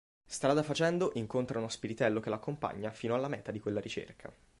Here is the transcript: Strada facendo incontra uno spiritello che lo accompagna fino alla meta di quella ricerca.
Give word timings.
Strada 0.25 0.63
facendo 0.63 1.11
incontra 1.13 1.59
uno 1.59 1.67
spiritello 1.69 2.19
che 2.21 2.29
lo 2.29 2.35
accompagna 2.37 2.89
fino 2.89 3.13
alla 3.13 3.27
meta 3.27 3.51
di 3.51 3.59
quella 3.59 3.79
ricerca. 3.79 4.33